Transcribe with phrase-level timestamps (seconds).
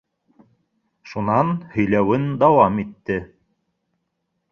[1.11, 3.19] Шунан һөйләүен дауам итте.